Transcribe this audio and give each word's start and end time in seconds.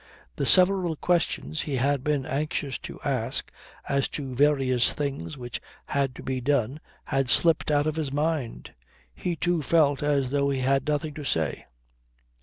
The 0.37 0.47
several 0.47 0.95
questions 0.95 1.61
he 1.61 1.75
had 1.75 2.03
been 2.03 2.25
anxious 2.25 2.79
to 2.79 2.99
ask 3.01 3.51
as 3.87 4.07
to 4.17 4.33
various 4.33 4.93
things 4.93 5.37
which 5.37 5.61
had 5.89 6.15
to 6.15 6.23
be 6.23 6.41
done 6.41 6.79
had 7.03 7.29
slipped 7.29 7.69
out 7.69 7.85
of 7.85 7.97
his 7.97 8.11
mind. 8.11 8.73
He, 9.13 9.35
too, 9.35 9.61
felt 9.61 10.01
as 10.01 10.31
though 10.31 10.49
he 10.49 10.61
had 10.61 10.87
nothing 10.87 11.13
to 11.13 11.23
say. 11.23 11.67